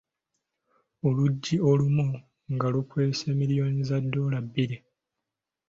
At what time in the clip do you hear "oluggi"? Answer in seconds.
1.07-1.55